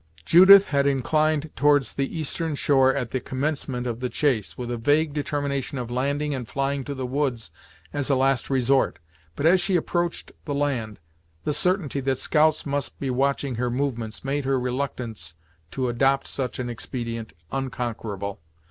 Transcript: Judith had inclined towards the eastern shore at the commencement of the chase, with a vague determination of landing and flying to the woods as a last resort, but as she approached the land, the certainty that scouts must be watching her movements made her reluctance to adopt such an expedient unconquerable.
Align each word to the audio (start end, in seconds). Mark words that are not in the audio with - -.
Judith 0.25 0.69
had 0.69 0.87
inclined 0.87 1.51
towards 1.55 1.93
the 1.93 2.17
eastern 2.17 2.55
shore 2.55 2.91
at 2.95 3.11
the 3.11 3.19
commencement 3.19 3.85
of 3.85 3.99
the 3.99 4.09
chase, 4.09 4.57
with 4.57 4.71
a 4.71 4.75
vague 4.79 5.13
determination 5.13 5.77
of 5.77 5.91
landing 5.91 6.33
and 6.33 6.47
flying 6.47 6.83
to 6.83 6.95
the 6.95 7.05
woods 7.05 7.51
as 7.93 8.09
a 8.09 8.15
last 8.15 8.49
resort, 8.49 8.97
but 9.35 9.45
as 9.45 9.61
she 9.61 9.75
approached 9.75 10.31
the 10.45 10.55
land, 10.55 10.97
the 11.43 11.53
certainty 11.53 11.99
that 11.99 12.17
scouts 12.17 12.65
must 12.65 12.99
be 12.99 13.11
watching 13.11 13.57
her 13.57 13.69
movements 13.69 14.23
made 14.25 14.43
her 14.43 14.59
reluctance 14.59 15.35
to 15.69 15.87
adopt 15.87 16.25
such 16.25 16.57
an 16.57 16.67
expedient 16.67 17.33
unconquerable. 17.51 18.39